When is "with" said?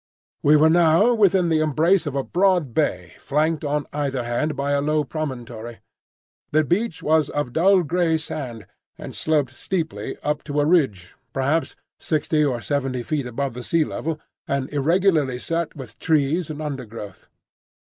15.75-15.99